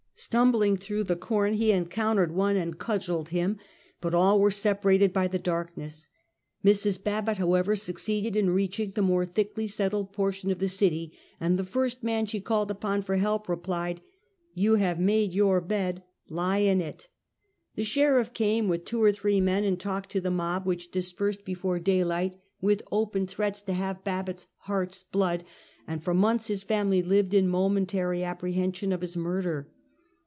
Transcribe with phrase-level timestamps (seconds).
[0.13, 2.37] Stumbling through the corn, he encoun The Minnesota Dictator.
[2.37, 3.57] 177 tered one and cudgeled him,
[4.01, 6.09] but all were separated by the darkness.
[6.63, 7.03] Mrs.
[7.03, 11.63] Babbitt, however, succeeded in reaching the more thickly settled portion of the city, and the
[11.63, 14.01] first man she called upon for help, replied:
[14.53, 17.07] "You have made your bed— lie in it!"
[17.73, 21.43] The sheriff came, with two or three men, and talked to the mob, which dispersed
[21.43, 25.43] before daylight, with open threats to" have Babbitt's heart's blood,"
[25.87, 29.71] and for months his family lived in momentary apprehension of his murder.